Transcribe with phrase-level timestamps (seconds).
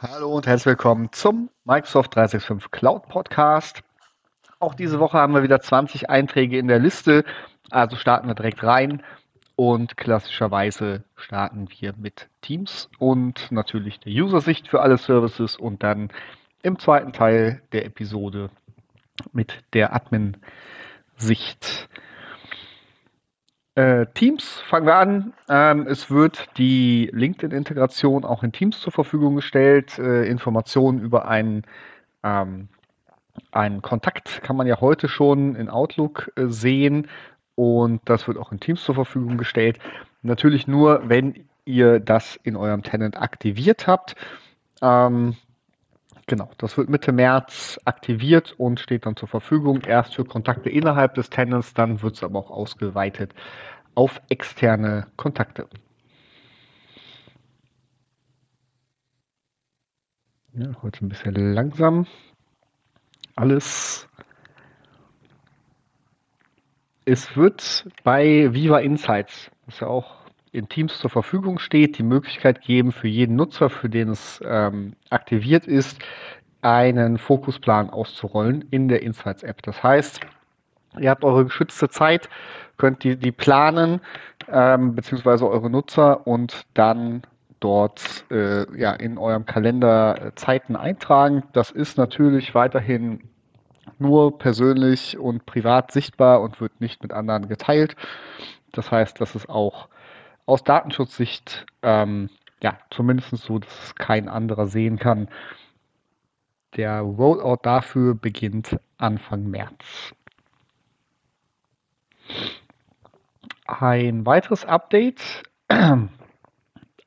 [0.00, 3.82] Hallo und herzlich willkommen zum Microsoft 365 Cloud Podcast.
[4.60, 7.24] Auch diese Woche haben wir wieder 20 Einträge in der Liste,
[7.70, 9.02] also starten wir direkt rein
[9.56, 16.10] und klassischerweise starten wir mit Teams und natürlich der User-Sicht für alle Services und dann
[16.62, 18.50] im zweiten Teil der Episode
[19.32, 21.88] mit der Admin-Sicht.
[23.78, 25.32] Äh, Teams fangen wir an.
[25.48, 30.00] Ähm, es wird die LinkedIn-Integration auch in Teams zur Verfügung gestellt.
[30.00, 31.62] Äh, Informationen über einen,
[32.24, 32.70] ähm,
[33.52, 37.06] einen Kontakt kann man ja heute schon in Outlook äh, sehen
[37.54, 39.78] und das wird auch in Teams zur Verfügung gestellt.
[40.22, 44.16] Natürlich nur, wenn ihr das in eurem Tenant aktiviert habt.
[44.82, 45.36] Ähm,
[46.28, 49.80] Genau, das wird Mitte März aktiviert und steht dann zur Verfügung.
[49.86, 53.34] Erst für Kontakte innerhalb des Tenants, dann wird es aber auch ausgeweitet
[53.94, 55.66] auf externe Kontakte.
[60.52, 62.06] Ja, heute ein bisschen langsam.
[63.34, 64.06] Alles.
[67.06, 70.17] Es wird bei Viva Insights, was ja auch
[70.52, 74.94] in Teams zur Verfügung steht, die Möglichkeit geben, für jeden Nutzer, für den es ähm,
[75.10, 75.98] aktiviert ist,
[76.62, 79.62] einen Fokusplan auszurollen in der Insights-App.
[79.62, 80.20] Das heißt,
[80.98, 82.28] ihr habt eure geschützte Zeit,
[82.76, 84.00] könnt die, die planen,
[84.50, 87.22] ähm, beziehungsweise eure Nutzer und dann
[87.60, 91.42] dort äh, ja, in eurem Kalender äh, Zeiten eintragen.
[91.52, 93.20] Das ist natürlich weiterhin
[93.98, 97.96] nur persönlich und privat sichtbar und wird nicht mit anderen geteilt.
[98.72, 99.88] Das heißt, das ist auch
[100.48, 102.30] aus Datenschutzsicht ähm,
[102.62, 105.28] ja zumindest so, dass es kein anderer sehen kann.
[106.76, 110.14] Der Rollout dafür beginnt Anfang März.
[113.66, 115.98] Ein weiteres Update, äh,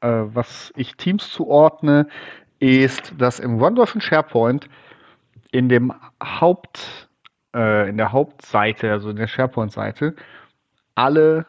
[0.02, 2.08] was ich Teams zuordne,
[2.60, 4.70] ist, dass im OneDrive und SharePoint
[5.52, 5.92] in dem
[6.24, 7.10] Haupt,
[7.56, 10.16] äh, in der Hauptseite, also in der SharePoint-Seite,
[10.94, 11.48] alle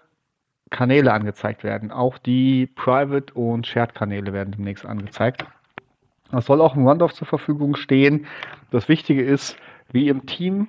[0.72, 1.92] Kanäle angezeigt werden.
[1.92, 5.44] Auch die Private und Shared-Kanäle werden demnächst angezeigt.
[6.32, 8.26] Das soll auch im OneDrive zur Verfügung stehen.
[8.72, 9.56] Das Wichtige ist,
[9.92, 10.68] wie im Team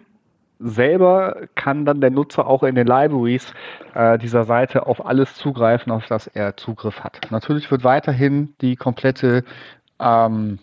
[0.59, 3.53] selber kann dann der Nutzer auch in den Libraries
[3.95, 7.27] äh, dieser Seite auf alles zugreifen, auf das er Zugriff hat.
[7.31, 9.43] Natürlich wird weiterhin die komplette
[9.99, 10.59] ähm,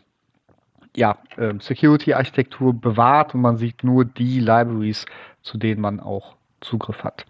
[0.97, 5.06] ja, äh, Security-Architektur bewahrt und man sieht nur die Libraries,
[5.43, 7.27] zu denen man auch Zugriff hat.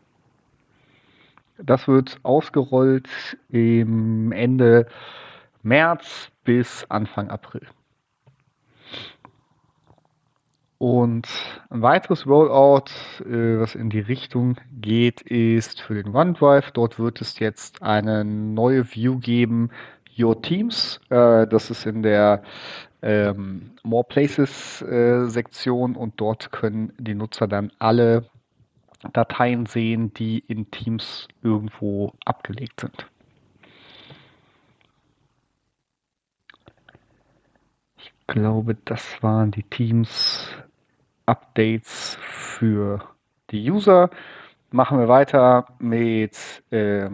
[1.65, 3.09] Das wird ausgerollt
[3.49, 4.87] im Ende
[5.63, 7.67] März bis Anfang April.
[10.79, 11.29] Und
[11.69, 12.87] ein weiteres Rollout,
[13.21, 16.71] äh, was in die Richtung geht, ist für den OneDrive.
[16.71, 19.71] Dort wird es jetzt eine neue View geben,
[20.19, 20.99] Your Teams.
[21.11, 22.43] Äh, das ist in der
[23.03, 28.31] ähm, More Places äh, Sektion und dort können die Nutzer dann alle
[29.13, 33.07] Dateien sehen, die in Teams irgendwo abgelegt sind.
[37.97, 40.49] Ich glaube, das waren die Teams
[41.27, 43.01] Updates für
[43.51, 44.11] die User.
[44.71, 46.37] Machen wir weiter mit
[46.71, 47.09] äh,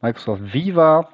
[0.00, 1.08] Microsoft Viva.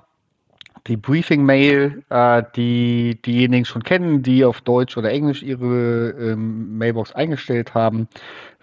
[0.91, 7.13] Die Briefing-Mail, äh, die diejenigen schon kennen, die auf Deutsch oder Englisch ihre ähm, Mailbox
[7.13, 8.09] eingestellt haben,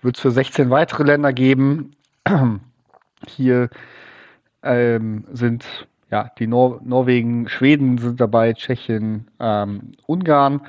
[0.02, 1.96] wird es für 16 weitere Länder geben.
[3.28, 3.70] Hier
[4.62, 10.68] ähm, sind ja die Nor Norwegen, Schweden sind dabei, Tschechien, ähm, Ungarn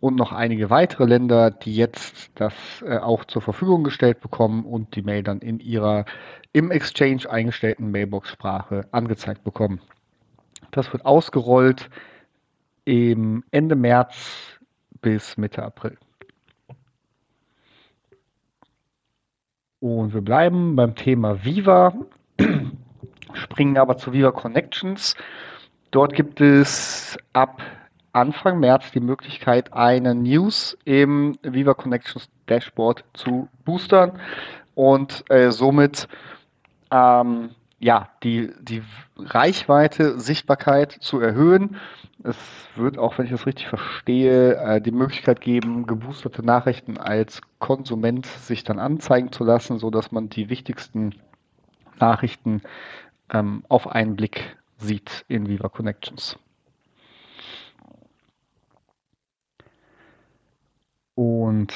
[0.00, 4.96] und noch einige weitere Länder, die jetzt das äh, auch zur Verfügung gestellt bekommen und
[4.96, 6.06] die Mail dann in ihrer
[6.54, 9.82] im Exchange eingestellten Mailbox-Sprache angezeigt bekommen.
[10.70, 11.88] Das wird ausgerollt
[12.84, 14.58] im Ende März
[15.00, 15.96] bis Mitte April.
[19.80, 21.92] Und wir bleiben beim Thema Viva,
[23.34, 25.14] springen aber zu Viva Connections.
[25.90, 27.62] Dort gibt es ab
[28.14, 34.18] Anfang März die Möglichkeit, eine News im Viva Connections Dashboard zu boostern
[34.74, 36.08] und äh, somit
[36.90, 37.50] ähm,
[37.84, 38.82] ja, die, die
[39.18, 41.76] Reichweite, Sichtbarkeit zu erhöhen.
[42.22, 42.38] Es
[42.76, 48.24] wird auch, wenn ich das richtig verstehe, äh, die Möglichkeit geben, geboosterte Nachrichten als Konsument
[48.24, 51.14] sich dann anzeigen zu lassen, sodass man die wichtigsten
[52.00, 52.62] Nachrichten
[53.30, 56.38] ähm, auf einen Blick sieht in Viva Connections.
[61.14, 61.74] Und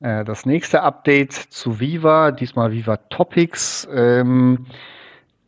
[0.00, 3.88] äh, das nächste Update zu Viva, diesmal Viva Topics.
[3.92, 4.66] Ähm,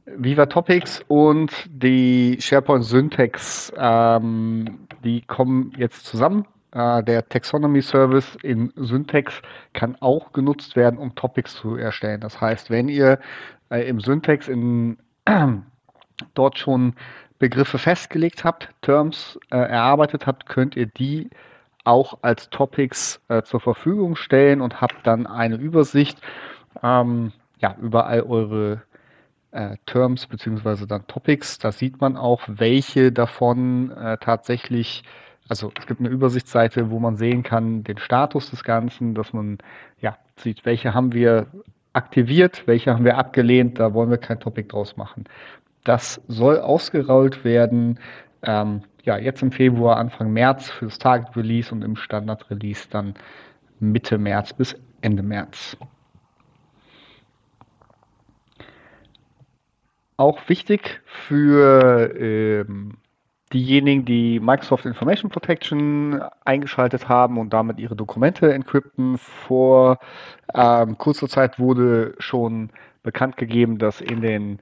[0.07, 6.47] Viva Topics und die SharePoint Syntax, ähm, die kommen jetzt zusammen.
[6.71, 12.21] Äh, der Taxonomy Service in Syntax kann auch genutzt werden, um Topics zu erstellen.
[12.21, 13.19] Das heißt, wenn ihr
[13.71, 15.47] äh, im Syntax in, äh,
[16.35, 16.95] dort schon
[17.39, 21.31] Begriffe festgelegt habt, Terms äh, erarbeitet habt, könnt ihr die
[21.87, 26.19] auch als Topics äh, zur Verfügung stellen und habt dann eine Übersicht
[26.83, 28.83] ähm, ja, über all eure
[29.53, 31.59] äh, Terms beziehungsweise dann Topics.
[31.59, 35.05] Da sieht man auch, welche davon äh, tatsächlich,
[35.49, 39.59] also es gibt eine Übersichtsseite, wo man sehen kann, den Status des Ganzen, dass man
[40.01, 41.47] ja sieht, welche haben wir
[41.93, 45.25] aktiviert, welche haben wir abgelehnt, da wollen wir kein Topic draus machen.
[45.85, 47.99] Das soll ausgerollt werden.
[48.43, 52.89] Ähm, ja, jetzt im Februar, Anfang März für das Target Release und im Standard Release
[52.91, 53.15] dann
[53.79, 55.77] Mitte März bis Ende März.
[60.17, 62.99] Auch wichtig für ähm,
[63.53, 69.19] diejenigen, die Microsoft Information Protection eingeschaltet haben und damit ihre Dokumente encrypten.
[69.19, 69.99] Vor
[70.53, 72.71] ähm, kurzer Zeit wurde schon
[73.05, 74.59] bekannt gegeben, dass in den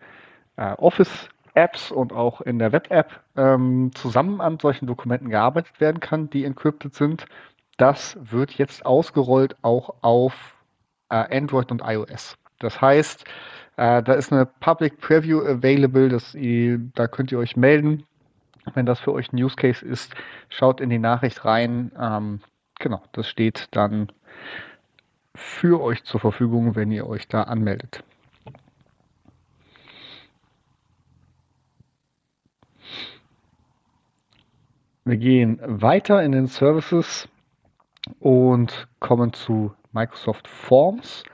[0.56, 0.74] äh,
[1.54, 6.44] Office-Apps und auch in der Web-App ähm, zusammen an solchen Dokumenten gearbeitet werden kann, die
[6.44, 7.26] encrypted sind.
[7.76, 10.56] Das wird jetzt ausgerollt auch auf
[11.10, 12.36] äh, Android und iOS.
[12.58, 13.24] Das heißt,
[13.76, 16.36] äh, da ist eine Public Preview available, das,
[16.94, 18.04] da könnt ihr euch melden.
[18.74, 20.14] Wenn das für euch ein Use Case ist,
[20.48, 21.92] schaut in die Nachricht rein.
[22.00, 22.40] Ähm,
[22.78, 24.10] genau, das steht dann
[25.34, 28.04] für euch zur Verfügung, wenn ihr euch da anmeldet.
[35.06, 37.28] Wir gehen weiter in den Services
[38.20, 41.24] und kommen zu Microsoft Forms.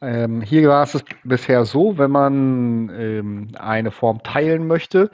[0.00, 5.10] Ähm, hier war es bisher so, wenn man ähm, eine Form teilen möchte,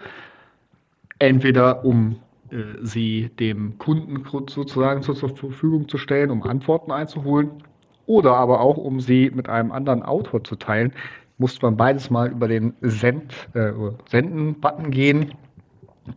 [1.18, 7.64] entweder um äh, sie dem Kunden sozusagen zur Verfügung zu stellen, um Antworten einzuholen,
[8.06, 10.92] oder aber auch um sie mit einem anderen Autor zu teilen,
[11.36, 13.72] musste man beides mal über den Send, äh,
[14.08, 15.34] Senden-Button gehen.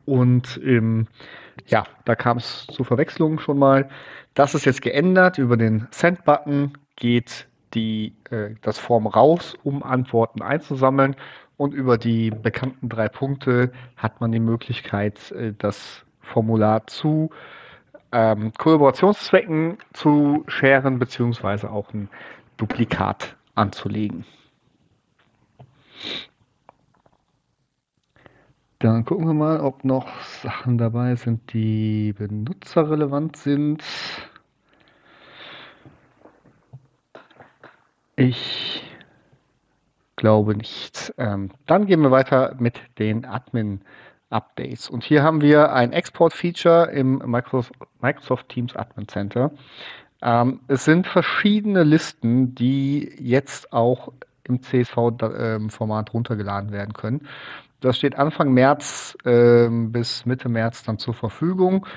[0.06, 1.08] Und ähm,
[1.68, 3.90] ja, da kam es zu Verwechslungen schon mal.
[4.34, 5.38] Das ist jetzt geändert.
[5.38, 11.16] Über den Send-Button geht die, äh, das Form raus, um Antworten einzusammeln.
[11.58, 17.30] Und über die bekannten drei Punkte hat man die Möglichkeit, äh, das Formular zu
[18.12, 22.10] ähm, Kollaborationszwecken zu scheren, beziehungsweise auch ein
[22.58, 24.26] Duplikat anzulegen.
[28.82, 30.08] Dann gucken wir mal, ob noch
[30.42, 33.84] Sachen dabei sind, die benutzerrelevant sind.
[38.16, 38.84] Ich
[40.16, 41.14] glaube nicht.
[41.20, 44.90] Ähm, dann gehen wir weiter mit den Admin-Updates.
[44.90, 49.52] Und hier haben wir ein Export-Feature im Microsoft, Microsoft, Teams Admin Center.
[50.24, 54.12] Ähm, es sind verschiedene Listen, die jetzt auch
[54.46, 57.28] im CSV-Format ähm, runtergeladen werden können.
[57.82, 61.88] Das steht Anfang März äh, bis Mitte März dann zur Verfügung.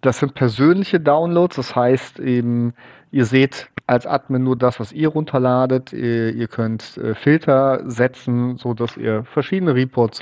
[0.00, 2.74] Das sind persönliche Downloads, das heißt eben,
[3.10, 5.92] ihr seht als Admin nur das, was ihr runterladet.
[5.92, 10.20] Ihr, ihr könnt äh, Filter setzen, sodass ihr verschiedene Reports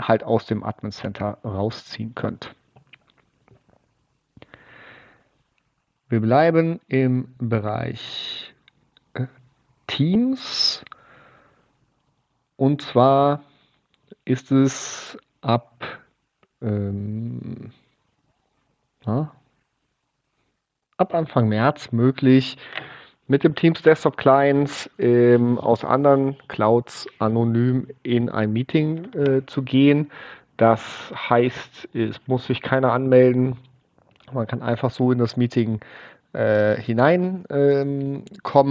[0.00, 2.54] halt aus dem Admin Center rausziehen könnt.
[6.08, 8.54] Wir bleiben im Bereich
[9.14, 9.26] äh,
[9.88, 10.84] Teams.
[12.56, 13.42] Und zwar
[14.28, 15.84] ist es ab
[16.60, 17.70] ähm,
[19.06, 19.32] na,
[20.98, 22.58] ab Anfang März möglich,
[23.26, 29.62] mit dem Teams Desktop Clients ähm, aus anderen Clouds anonym in ein Meeting äh, zu
[29.62, 30.10] gehen.
[30.56, 30.82] Das
[31.14, 33.56] heißt, es muss sich keiner anmelden.
[34.32, 35.80] Man kann einfach so in das Meeting
[36.34, 38.24] äh, hineinkommen.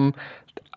[0.08, 0.14] Ähm,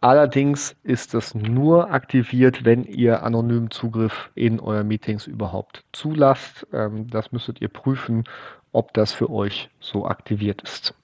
[0.02, 6.66] Allerdings ist es nur aktiviert, wenn ihr anonymen Zugriff in euren Meetings überhaupt zulasst.
[6.72, 8.24] Ähm, das müsstet ihr prüfen,
[8.72, 10.94] ob das für euch so aktiviert ist.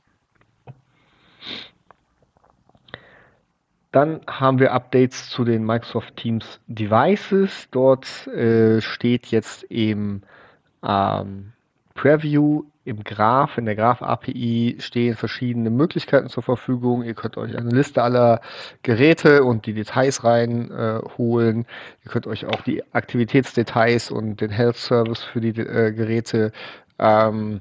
[3.93, 7.69] Dann haben wir Updates zu den Microsoft Teams Devices.
[7.71, 10.23] Dort äh, steht jetzt im
[10.83, 11.53] ähm,
[11.97, 17.03] Preview im Graph, in der Graph-API stehen verschiedene Möglichkeiten zur Verfügung.
[17.03, 18.41] Ihr könnt euch eine Liste aller
[18.85, 21.63] Geräte und die Details reinholen.
[21.63, 26.53] Äh, Ihr könnt euch auch die Aktivitätsdetails und den Health Service für die äh, Geräte
[27.01, 27.61] ähm,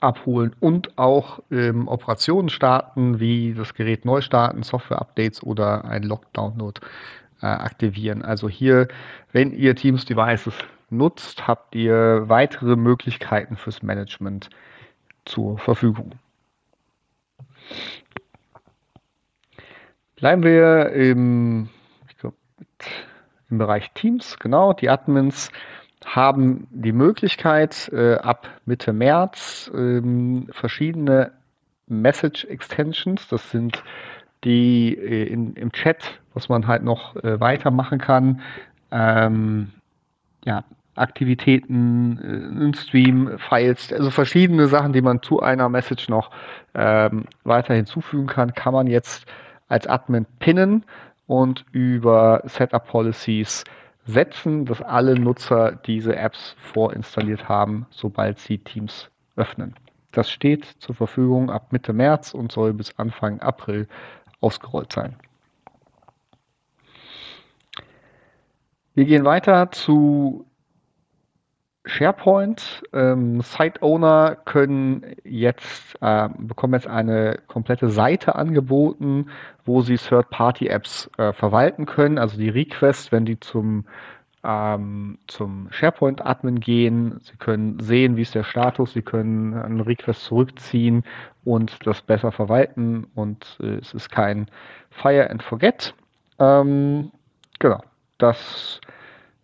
[0.00, 6.80] abholen und auch ähm, Operationen starten, wie das Gerät neu starten, Software-Updates oder ein Log-Download
[7.42, 8.22] äh, aktivieren.
[8.22, 8.88] Also hier,
[9.32, 10.54] wenn ihr Teams Devices
[10.90, 14.50] nutzt, habt ihr weitere Möglichkeiten fürs Management
[15.24, 16.12] zur Verfügung.
[20.16, 21.68] Bleiben wir im,
[22.18, 22.34] glaub,
[23.50, 24.38] im Bereich Teams.
[24.38, 25.50] Genau, die Admins
[26.04, 31.32] haben die Möglichkeit, äh, ab Mitte März ähm, verschiedene
[31.88, 33.82] Message Extensions, das sind
[34.44, 38.40] die äh, in, im Chat, was man halt noch äh, weitermachen kann,
[38.90, 39.72] ähm,
[40.44, 40.64] ja,
[40.96, 46.30] Aktivitäten, äh, ein Stream, Files, also verschiedene Sachen, die man zu einer Message noch
[46.74, 49.26] ähm, weiter hinzufügen kann, kann man jetzt
[49.68, 50.84] als Admin pinnen
[51.26, 53.64] und über Setup Policies
[54.06, 59.74] setzen, dass alle Nutzer diese Apps vorinstalliert haben, sobald sie Teams öffnen.
[60.12, 63.88] Das steht zur Verfügung ab Mitte März und soll bis Anfang April
[64.40, 65.16] ausgerollt sein.
[68.94, 70.45] Wir gehen weiter zu
[71.86, 72.82] SharePoint.
[72.92, 79.30] Ähm, Site Owner können jetzt, äh, bekommen jetzt eine komplette Seite angeboten,
[79.64, 82.18] wo sie Third-Party-Apps äh, verwalten können.
[82.18, 83.84] Also die Requests, wenn die zum,
[84.44, 90.24] ähm, zum SharePoint-Admin gehen, sie können sehen, wie ist der Status, sie können einen Request
[90.24, 91.04] zurückziehen
[91.44, 94.48] und das besser verwalten und äh, es ist kein
[94.90, 95.94] Fire and Forget.
[96.38, 97.12] Ähm,
[97.58, 97.80] genau,
[98.18, 98.80] das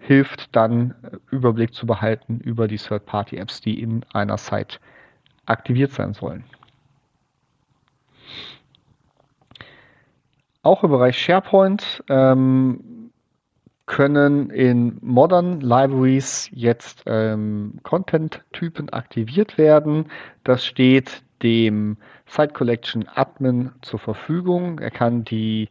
[0.02, 4.78] hilft dann äh, Überblick zu behalten über die Third-Party-Apps, die in einer Site
[5.46, 6.44] aktiviert sein sollen.
[10.62, 13.10] Auch im Bereich SharePoint ähm,
[13.86, 20.06] können in Modern Libraries jetzt ähm, Content-Typen aktiviert werden.
[20.44, 24.78] Das steht dem Site Collection Admin zur Verfügung.
[24.78, 25.68] Er kann die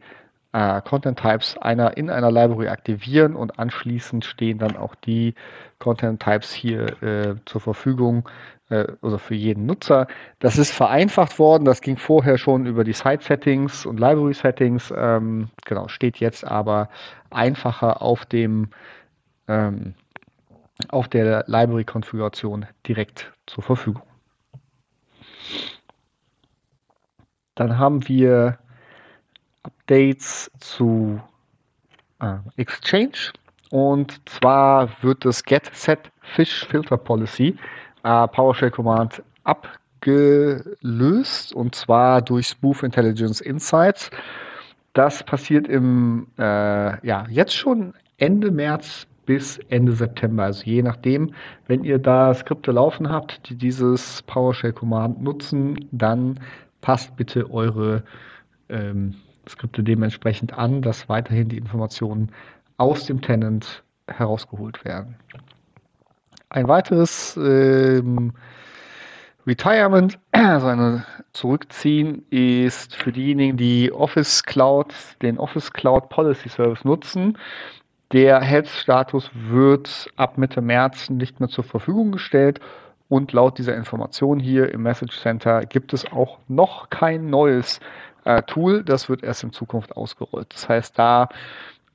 [0.53, 5.35] äh, Content Types einer in einer Library aktivieren und anschließend stehen dann auch die
[5.79, 8.27] Content Types hier äh, zur Verfügung
[8.69, 10.07] äh, also für jeden Nutzer.
[10.39, 11.65] Das ist vereinfacht worden.
[11.65, 14.93] Das ging vorher schon über die Site Settings und Library Settings.
[14.95, 16.89] Ähm, genau, steht jetzt aber
[17.29, 18.69] einfacher auf dem
[19.47, 19.93] ähm,
[20.89, 24.01] auf der Library-Konfiguration direkt zur Verfügung.
[27.53, 28.57] Dann haben wir
[29.91, 31.19] Updates zu
[32.21, 33.33] äh, Exchange.
[33.71, 37.57] Und zwar wird das Get Set Fish Filter Policy
[38.03, 44.09] äh, PowerShell Command abgelöst und zwar durch Smooth Intelligence Insights.
[44.93, 50.45] Das passiert im äh, ja jetzt schon Ende März bis Ende September.
[50.45, 51.33] Also je nachdem,
[51.67, 56.39] wenn ihr da Skripte laufen habt, die dieses PowerShell Command nutzen, dann
[56.79, 58.03] passt bitte eure
[58.71, 59.15] ähm,
[59.47, 62.31] Skripte dementsprechend an, dass weiterhin die Informationen
[62.77, 65.15] aus dem Tenant herausgeholt werden.
[66.49, 68.33] Ein weiteres ähm,
[69.47, 76.83] Retirement, also eine Zurückziehen, ist für diejenigen, die Office Cloud, den Office Cloud Policy Service
[76.83, 77.37] nutzen.
[78.11, 82.59] Der Health-Status wird ab Mitte März nicht mehr zur Verfügung gestellt
[83.07, 87.79] und laut dieser Information hier im Message Center gibt es auch noch kein neues
[88.25, 88.83] äh, Tool.
[88.83, 90.53] Das wird erst in Zukunft ausgerollt.
[90.53, 91.29] Das heißt, da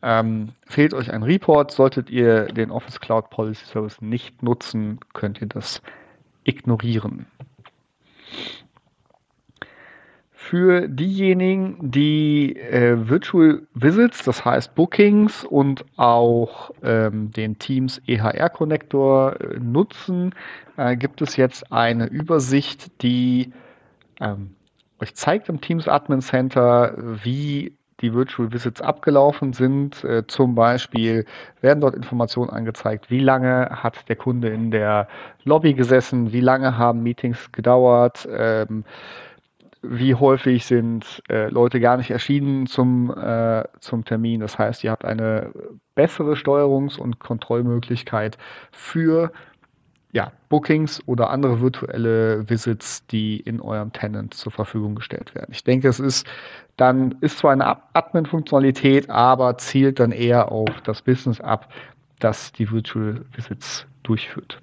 [0.02, 1.71] ähm, fehlt euch ein Report.
[1.71, 5.83] Solltet ihr den Office Cloud Policy Service nicht nutzen, könnt ihr das
[6.45, 7.26] ignorieren.
[10.49, 18.50] Für diejenigen, die äh, Virtual Visits, das heißt Bookings und auch ähm, den Teams EHR
[18.50, 20.37] Connector äh, nutzen,
[20.76, 23.52] äh, gibt es jetzt eine Übersicht, die
[24.21, 24.55] ähm,
[25.00, 30.04] euch zeigt im Teams Admin Center, wie die Virtual Visits abgelaufen sind.
[30.04, 31.24] Äh, zum Beispiel
[31.60, 35.08] werden dort Informationen angezeigt, wie lange hat der Kunde in der
[35.44, 38.84] Lobby gesessen, wie lange haben Meetings gedauert, ähm,
[39.82, 44.40] wie häufig sind äh, Leute gar nicht erschienen zum, äh, zum Termin.
[44.40, 45.52] Das heißt, ihr habt eine
[45.94, 48.36] bessere Steuerungs- und Kontrollmöglichkeit
[48.72, 49.32] für
[50.16, 55.50] ja, Bookings oder andere virtuelle Visits, die in eurem Tenant zur Verfügung gestellt werden.
[55.52, 56.26] Ich denke, es ist
[56.78, 61.70] dann, ist zwar eine Admin-Funktionalität, aber zielt dann eher auf das Business ab,
[62.18, 64.58] das die Virtual Visits durchführt.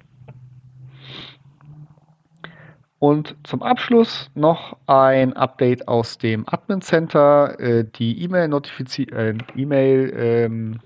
[2.98, 7.60] Und zum Abschluss noch ein Update aus dem Admin Center.
[7.60, 10.80] Äh, die E-Mail-Notification, äh, E-Mail, ähm,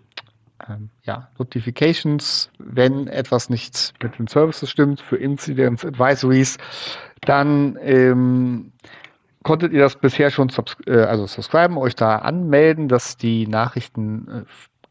[0.68, 6.58] ähm, ja, Notifications, wenn etwas nicht mit den Services stimmt, für Incidents, Advisories,
[7.20, 8.72] dann ähm,
[9.42, 14.28] konntet ihr das bisher schon subs äh, also subscriben, euch da anmelden, dass die Nachrichten
[14.28, 14.44] äh,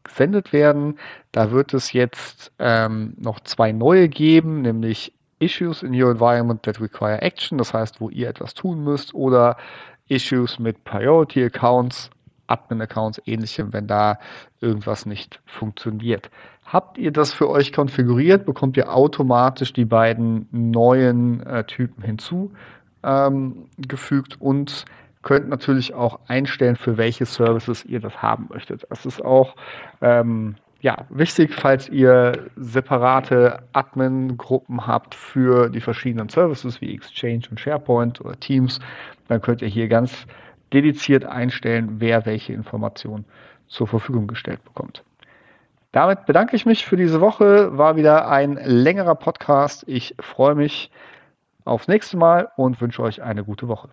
[0.04, 0.98] gesendet werden.
[1.32, 6.80] Da wird es jetzt ähm, noch zwei neue geben, nämlich Issues in your environment that
[6.80, 9.56] require action, das heißt, wo ihr etwas tun müsst, oder
[10.08, 12.10] Issues mit Priority Accounts,
[12.48, 14.18] Admin-Accounts, ähnlichem, wenn da
[14.60, 16.30] irgendwas nicht funktioniert.
[16.64, 22.52] Habt ihr das für euch konfiguriert, bekommt ihr automatisch die beiden neuen äh, Typen hinzugefügt
[23.04, 24.84] ähm, und
[25.22, 28.86] könnt natürlich auch einstellen, für welche Services ihr das haben möchtet.
[28.90, 29.56] Das ist auch
[30.00, 37.58] ähm, ja, wichtig, falls ihr separate Admin-Gruppen habt für die verschiedenen Services wie Exchange und
[37.58, 38.78] SharePoint oder Teams,
[39.26, 40.26] dann könnt ihr hier ganz
[40.72, 43.24] dediziert einstellen, wer welche Informationen
[43.66, 45.04] zur Verfügung gestellt bekommt.
[45.92, 47.76] Damit bedanke ich mich für diese Woche.
[47.76, 49.84] War wieder ein längerer Podcast.
[49.86, 50.90] Ich freue mich
[51.64, 53.88] aufs nächste Mal und wünsche euch eine gute Woche.